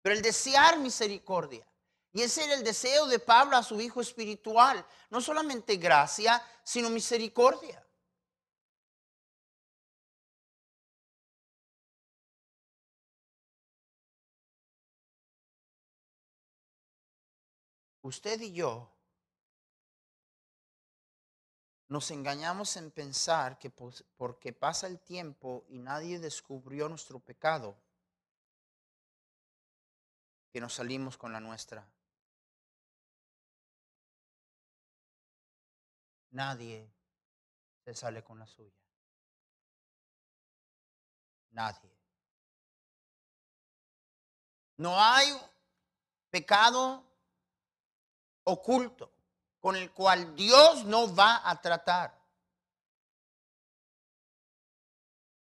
[0.00, 1.66] Pero el desear misericordia,
[2.12, 6.90] y ese era el deseo de Pablo a su hijo espiritual, no solamente gracia, sino
[6.90, 7.84] misericordia.
[18.02, 18.99] Usted y yo
[21.90, 27.76] nos engañamos en pensar que porque pasa el tiempo y nadie descubrió nuestro pecado,
[30.52, 31.84] que nos salimos con la nuestra.
[36.30, 36.88] Nadie
[37.84, 38.70] se sale con la suya.
[41.50, 41.90] Nadie.
[44.76, 45.26] No hay
[46.30, 47.02] pecado
[48.44, 49.19] oculto
[49.60, 52.18] con el cual Dios no va a tratar.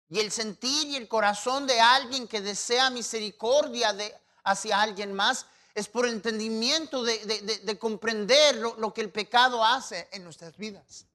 [0.08, 4.14] Y el sentir y el corazón de alguien que desea misericordia de,
[4.44, 10.24] hacia alguien más es por entendimiento de, comprender lo, lo que el pecado hace en
[10.24, 11.06] nuestras vidas.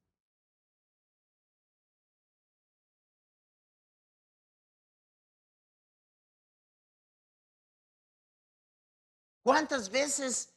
[9.42, 10.51] ¿Cuántas veces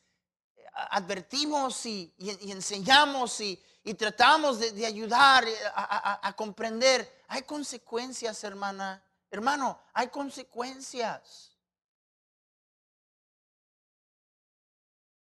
[0.75, 3.61] advertimos y, enseñamos y,
[3.97, 7.23] tratamos de, ayudar eh, a, comprender.
[7.27, 9.01] Hay consecuencias, hermana.
[9.31, 11.55] Hermano, hay consecuencias.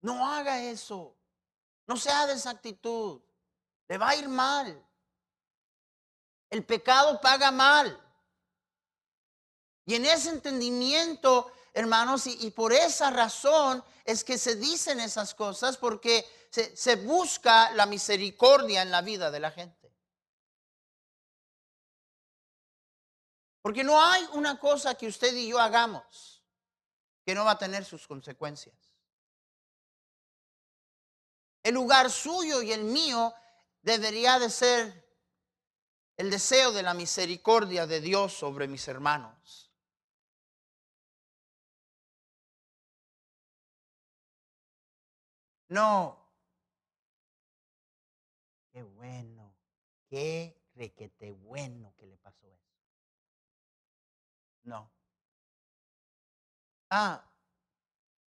[0.03, 1.17] No haga eso.
[1.87, 3.21] No sea de esa actitud.
[3.89, 4.85] Le va a ir mal.
[6.51, 7.99] El pecado paga mal.
[9.87, 15.77] Y en ese entendimiento hermanos, y, por esa razón es que se dicen esas cosas,
[15.77, 19.95] porque se, se busca la misericordia en la vida de la gente.
[23.63, 26.43] Porque no hay una cosa que usted y yo hagamos
[27.25, 28.75] que no va a tener sus consecuencias.
[31.63, 33.33] El lugar suyo y el mío
[33.83, 35.07] debería de ser
[36.17, 39.68] el deseo de la misericordia de Dios sobre mis hermanos.
[45.69, 46.17] No.
[48.73, 49.55] Qué bueno,
[50.09, 52.73] qué requete bueno que le pasó eso.
[54.65, 54.91] No.
[56.91, 57.25] Ah,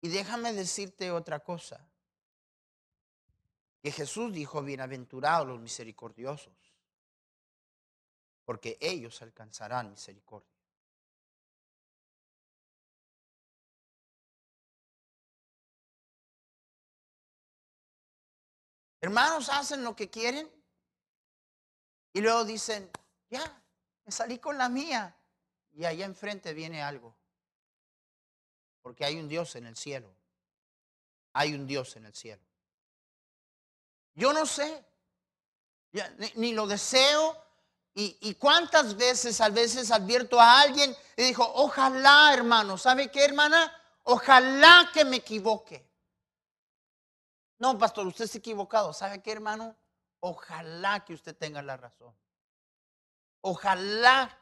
[0.01, 1.87] y déjame decirte otra cosa.
[3.83, 6.75] Que Jesús dijo, bienaventurados los misericordiosos,
[8.45, 10.50] porque ellos alcanzarán misericordia.
[19.01, 20.51] Hermanos hacen lo que quieren
[22.13, 22.91] y luego dicen,
[23.31, 23.63] ya,
[24.05, 25.17] me salí con la mía.
[25.73, 27.17] Y allá enfrente viene algo.
[28.83, 30.13] Porque hay un Dios en el cielo.
[31.33, 32.43] Hay un Dios en el cielo.
[34.15, 34.85] Yo no sé,
[36.35, 37.37] ni, lo deseo.
[37.95, 43.71] Y, cuántas veces, a veces advierto a alguien y dijo, ojalá hermano, ¿sabe qué hermana?
[44.05, 45.90] Ojalá que me equivoque.
[47.61, 48.93] No, pastor, usted ha equivocado.
[48.93, 49.77] ¿Sabe qué, hermano?
[50.21, 52.13] Ojalá que usted tenga la razón.
[53.43, 54.37] Ojalá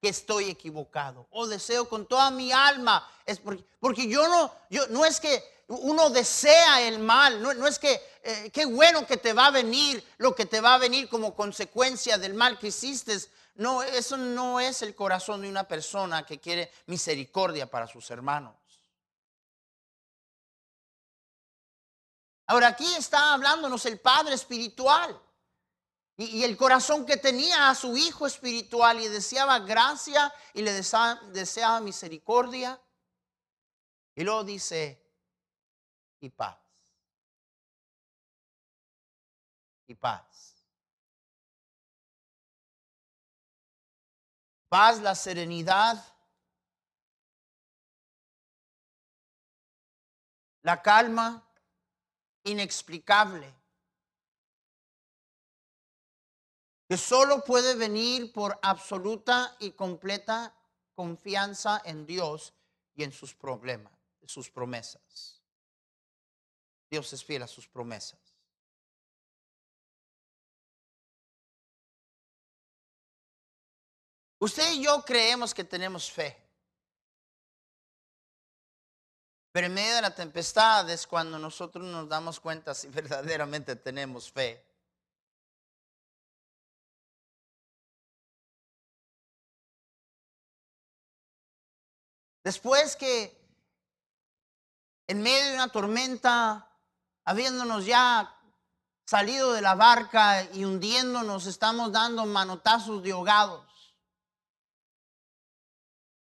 [0.00, 1.26] que estoy equivocado.
[1.30, 3.06] O deseo con toda mi alma.
[3.26, 7.66] Es porque, porque yo no, yo, no es que uno desea el mal, no, no,
[7.66, 10.78] es que eh, qué bueno que te va a venir lo que te va a
[10.78, 13.18] venir como consecuencia del mal que hiciste.
[13.56, 18.54] No, eso no es el corazón de una persona que quiere misericordia para sus hermanos.
[22.52, 25.18] Ahora aquí está hablándonos el Padre espiritual
[26.18, 31.80] y, el corazón que tenía a su Hijo espiritual y deseaba gracia y le deseaba
[31.80, 32.78] misericordia.
[34.14, 35.02] Y luego dice,
[36.20, 36.58] y paz.
[39.86, 40.62] Y paz.
[44.68, 46.04] Paz, la serenidad,
[50.60, 51.48] la calma
[52.44, 53.52] inexplicable,
[56.88, 60.54] que solo puede venir por absoluta y completa
[60.94, 62.52] confianza en Dios
[62.94, 63.92] y en sus problemas,
[64.26, 65.40] sus promesas.
[66.90, 68.20] Dios es fiel a sus promesas.
[74.38, 76.41] Usted y yo creemos que tenemos fe.
[79.52, 84.32] Pero en medio de la tempestad es cuando nosotros nos damos cuenta si verdaderamente tenemos
[84.32, 84.64] fe.
[92.42, 93.40] Después que
[95.06, 96.68] en medio de una tormenta
[97.24, 98.36] habiéndonos ya
[99.04, 103.94] salido de la barca y hundiéndonos, estamos dando manotazos de ahogados.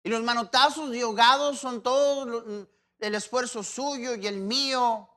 [0.03, 2.67] Y los manotazos de ahogados son todo
[3.03, 5.09] el esfuerzo suyo y el mío.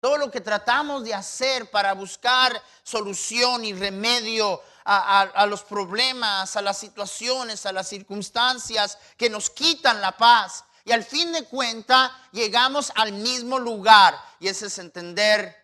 [0.00, 6.62] Todo lo que tratamos de hacer para buscar solución y remedio a, los problemas, a
[6.62, 10.64] las situaciones, a las circunstancias que nos quitan la paz.
[10.84, 14.18] Y al fin de cuentas llegamos al mismo lugar.
[14.38, 15.54] Y ese es entender,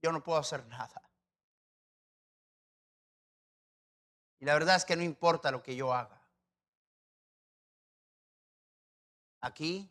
[0.00, 1.02] yo no puedo hacer nada.
[4.38, 6.15] Y la verdad es que no importa lo que yo haga.
[9.46, 9.88] Aquí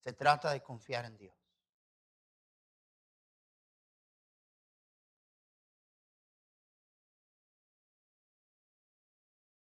[0.00, 1.34] se trata de confiar en Dios.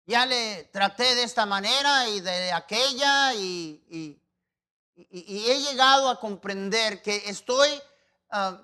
[0.06, 4.18] ya le traté de esta manera y de aquella y,
[4.94, 7.68] he llegado a comprender que estoy
[8.30, 8.58] ah,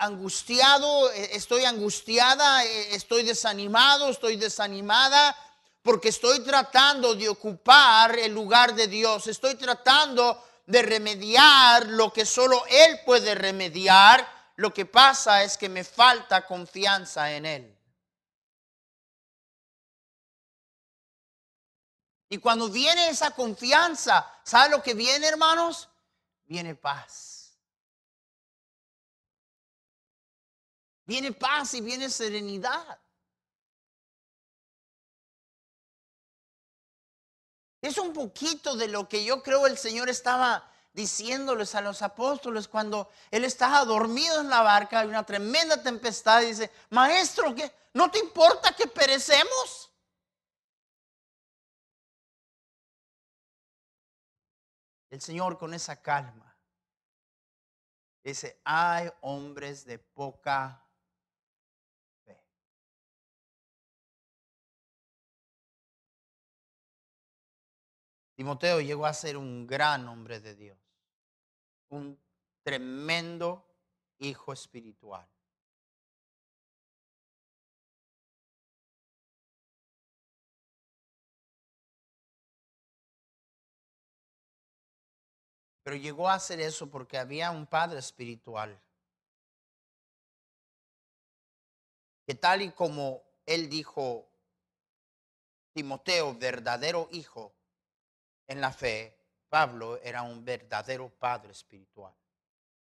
[0.00, 5.36] angustiado, e, estoy angustiada, e, estoy desanimado, estoy desanimada
[5.82, 12.26] porque estoy tratando de ocupar el lugar de Dios, estoy tratando de remediar lo que
[12.26, 14.36] solo Él puede remediar.
[14.56, 17.78] Lo que pasa es que me falta confianza en Él.
[22.28, 25.88] Y cuando viene esa confianza, ¿sabe lo que viene, hermanos?
[26.44, 27.58] Viene paz.
[31.06, 33.00] Viene paz y viene serenidad.
[37.80, 42.66] Es un poquito de lo que yo creo el Señor estaba diciéndoles a los apóstoles
[42.66, 47.72] cuando Él estaba dormido en la barca, hay una tremenda tempestad, y dice, maestro, ¿qué?
[47.94, 49.90] ¿no te importa que perecemos?
[55.10, 56.48] El Señor con esa calma
[58.28, 60.84] dice, hay hombres de poca
[68.38, 70.78] Timoteo llegó a ser un gran hombre de Dios,
[71.88, 72.16] un
[72.62, 73.66] tremendo
[74.20, 75.28] hijo espiritual.
[85.82, 88.80] Pero llegó a hacer eso porque había un padre espiritual.
[92.24, 94.30] Que tal y como él dijo,
[95.72, 97.57] Timoteo, verdadero hijo
[98.48, 99.16] en la fe,
[99.48, 102.14] Pablo era un verdadero padre espiritual,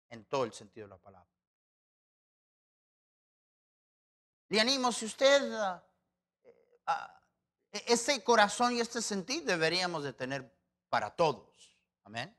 [0.10, 1.30] en todo el sentido de la palabra.
[4.50, 5.84] Le animo, si usted, ah,
[6.88, 7.22] ah,
[7.72, 10.54] este corazón y este sentir deberíamos de tener
[10.90, 11.76] para todos.
[12.04, 12.36] Amén.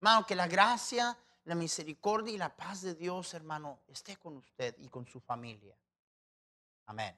[0.00, 4.74] Hermano, que la gracia, la misericordia y la paz de Dios, hermano, esté con usted
[4.78, 5.76] y con su familia.
[6.86, 7.16] Amén.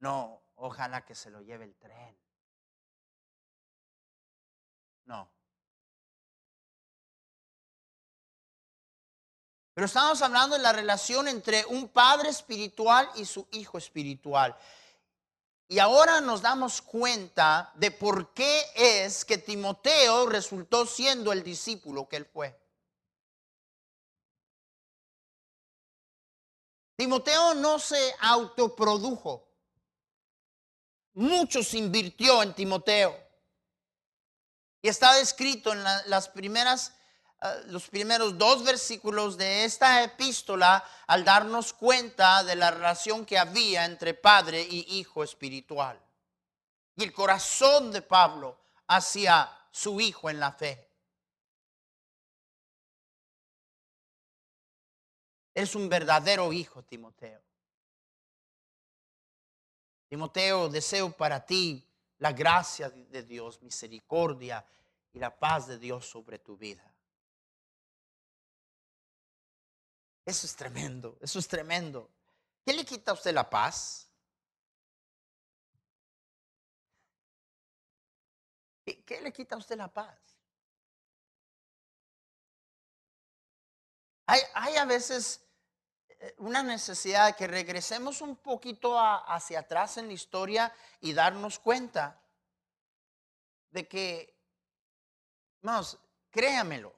[0.00, 2.16] No, ojalá que se lo lleve el tren.
[5.04, 5.30] No.
[9.74, 14.56] Pero estamos hablando de la relación entre un padre espiritual y su hijo espiritual.
[15.68, 22.08] Y ahora nos damos cuenta de por qué es que Timoteo resultó siendo el discípulo
[22.08, 22.60] que él fue.
[26.96, 29.49] Timoteo no se autoprodujo.
[31.20, 33.14] Muchos invirtió en Timoteo.
[34.80, 36.94] Y está escrito en las primeras,
[37.42, 43.38] eh, los primeros dos versículos de esta epístola al darnos cuenta de la relación que
[43.38, 46.00] había entre padre y hijo espiritual.
[46.96, 50.88] Y el corazón de Pablo hacia su hijo en la fe.
[55.52, 57.42] Es un verdadero hijo, Timoteo.
[60.10, 61.86] Timoteo, deseo para ti
[62.18, 64.66] la gracia de Dios, misericordia
[65.12, 66.84] y la paz de Dios sobre tu vida.
[70.26, 72.10] Eso es tremendo, eso es tremendo.
[72.64, 74.10] ¿Qué le quita a usted la paz?
[78.84, 80.18] ¿Qué le quita a usted la paz?
[84.26, 85.40] Hay, a veces
[86.38, 92.20] una necesidad de que regresemos un poquito hacia atrás en la historia y darnos cuenta
[93.70, 94.34] de que,
[95.62, 95.98] vamos,
[96.30, 96.92] créamelo,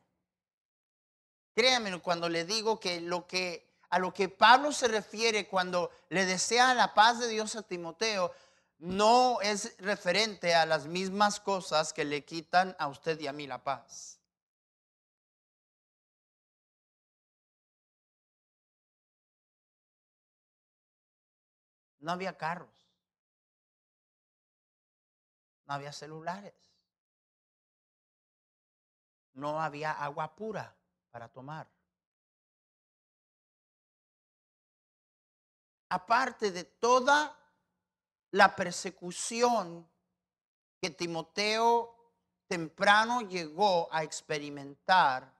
[1.54, 6.24] créamelo cuando le digo que lo que a lo que Pablo se refiere cuando le
[6.24, 8.32] desea la paz de Dios a Timoteo,
[8.78, 13.46] no es referente a las mismas cosas que le quitan a usted y a mí
[13.46, 14.21] la paz.
[22.02, 22.68] No había carros.
[25.66, 26.54] No había celulares.
[29.34, 30.76] No había agua pura
[31.12, 31.70] para tomar.
[35.90, 37.38] Aparte de toda
[38.32, 39.88] la persecución
[40.80, 41.94] que Timoteo
[42.48, 45.32] temprano llegó a experimentar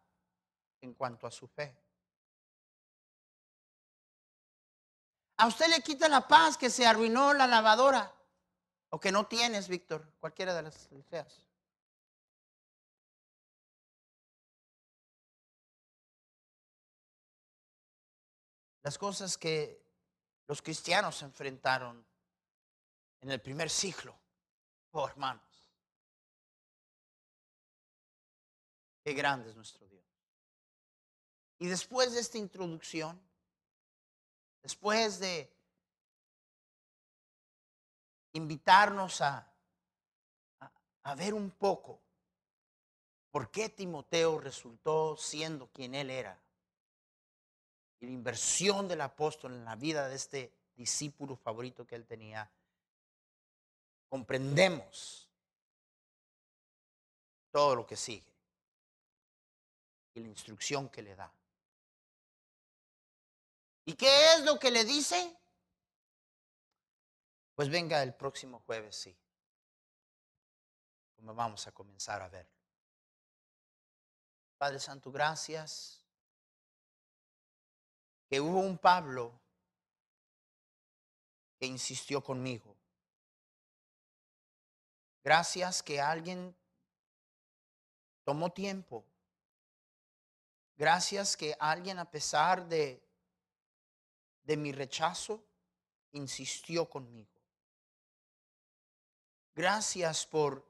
[0.81, 1.77] en cuanto a su fe.
[5.43, 8.15] A usted le quita la paz que se arruinó la lavadora.
[8.91, 11.45] O que no tienes, Víctor, cualquiera de las feas.
[18.85, 19.85] Las cosas que
[20.47, 22.07] los cristianos enfrentaron
[23.21, 24.17] en el primer siglo.
[24.93, 25.73] Oh, hermanos.
[29.03, 30.07] Qué grande es nuestro Dios.
[31.59, 33.21] Y después de esta introducción,
[34.63, 35.53] después de
[38.33, 39.49] invitarnos a,
[41.17, 42.01] ver un poco
[43.31, 46.39] por qué Timoteo resultó siendo quien él era.
[48.01, 52.51] Y la inversión del apóstol en la vida de este discípulo favorito que él tenía,
[54.09, 55.29] comprendemos
[57.51, 58.33] todo lo que sigue
[60.15, 61.33] y la instrucción que le da.
[63.85, 65.37] ¿Y qué es lo que le dice?
[67.55, 69.17] Pues venga el próximo jueves, sí.
[71.17, 72.49] Como vamos a comenzar a ver.
[74.57, 76.05] Padre Santo, gracias
[78.29, 79.39] que hubo un Pablo
[81.59, 82.77] que insistió conmigo.
[85.23, 86.57] Gracias que alguien
[88.25, 89.05] tomó tiempo.
[90.77, 93.01] Gracias que alguien a pesar de
[94.43, 95.45] de mi rechazo,
[96.13, 97.31] insistió conmigo.
[99.55, 100.67] Gracias por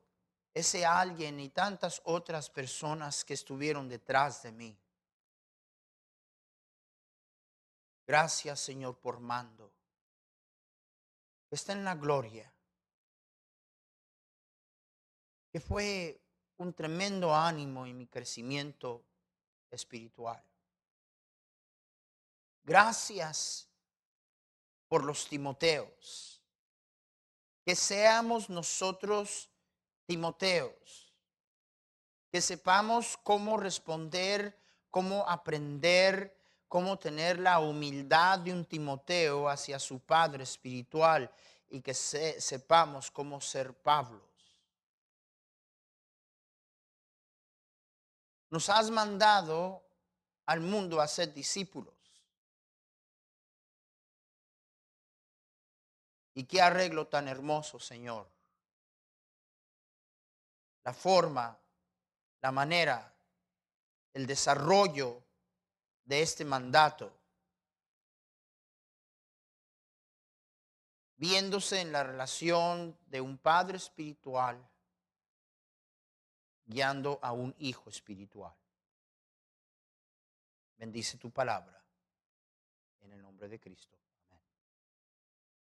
[0.54, 4.78] ese alguien y tantas otras personas que estuvieron detrás de mí.
[8.06, 9.72] Gracias Señor por mando.
[11.50, 12.52] Está en la gloria.
[15.50, 16.20] Que fue
[16.56, 19.04] un tremendo ánimo en mi crecimiento
[19.70, 20.42] espiritual.
[22.64, 23.68] Gracias
[24.88, 26.42] por los Timoteos.
[27.64, 29.48] Que seamos nosotros
[30.06, 31.12] Timoteos.
[32.30, 34.58] Que sepamos cómo responder,
[34.90, 36.36] cómo aprender,
[36.68, 41.30] cómo tener la humildad de un Timoteo hacia su padre espiritual
[41.68, 44.22] y que sepamos cómo ser Pablos.
[48.50, 49.82] Nos has mandado
[50.44, 52.01] al mundo a ser discípulos.
[56.34, 58.28] Y qué arreglo tan hermoso, Señor.
[60.84, 61.58] La forma,
[62.40, 63.14] la manera,
[64.14, 65.22] el desarrollo
[66.04, 67.18] de este mandato.
[71.22, 74.60] viéndose en la relación de un padre espiritual
[76.66, 78.52] guiando a un hijo espiritual.
[80.76, 81.80] Bendice tu palabra
[83.02, 83.96] en el nombre de Cristo.